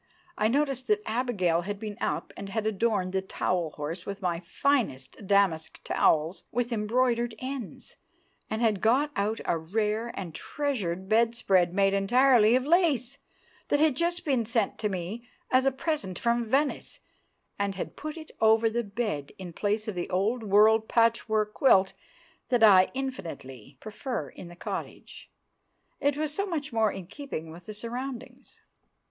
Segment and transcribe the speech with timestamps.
[0.35, 4.39] I noticed that Abigail had been up and had adorned the towel horse with my
[4.39, 7.97] finest damask towels with embroidered ends,
[8.49, 13.19] and had got out a rare and treasured bedspread made entirely of lace,
[13.67, 16.99] that had just been sent me as a present from Venice,
[17.59, 21.93] and had put it over the bed in place of the old world patchwork quilt
[22.49, 25.29] that I infinitely prefer in the cottage;
[25.99, 28.59] it was so much more in keeping with the surroundings.